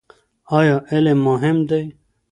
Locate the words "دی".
1.69-1.83